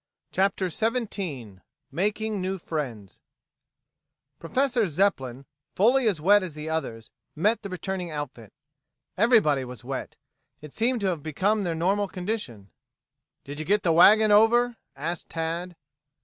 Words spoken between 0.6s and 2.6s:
XVII MAKING NEW